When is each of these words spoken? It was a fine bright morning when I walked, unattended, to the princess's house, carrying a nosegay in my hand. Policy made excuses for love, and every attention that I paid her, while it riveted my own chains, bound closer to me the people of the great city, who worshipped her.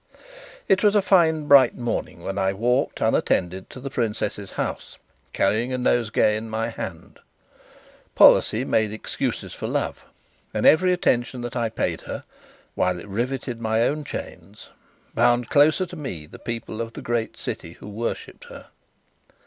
It 0.67 0.81
was 0.83 0.95
a 0.95 1.01
fine 1.03 1.47
bright 1.47 1.77
morning 1.77 2.23
when 2.23 2.39
I 2.39 2.53
walked, 2.53 3.01
unattended, 3.01 3.69
to 3.69 3.79
the 3.79 3.91
princess's 3.91 4.53
house, 4.53 4.97
carrying 5.31 5.71
a 5.71 5.77
nosegay 5.77 6.37
in 6.37 6.49
my 6.49 6.69
hand. 6.69 7.19
Policy 8.15 8.65
made 8.65 8.91
excuses 8.91 9.53
for 9.53 9.67
love, 9.67 10.03
and 10.55 10.65
every 10.65 10.91
attention 10.91 11.41
that 11.41 11.55
I 11.55 11.69
paid 11.69 12.01
her, 12.01 12.23
while 12.73 12.97
it 12.99 13.07
riveted 13.07 13.61
my 13.61 13.83
own 13.83 14.03
chains, 14.03 14.71
bound 15.13 15.49
closer 15.51 15.85
to 15.85 15.95
me 15.95 16.25
the 16.25 16.39
people 16.39 16.81
of 16.81 16.93
the 16.93 17.03
great 17.03 17.37
city, 17.37 17.73
who 17.73 17.87
worshipped 17.87 18.45
her. 18.45 18.69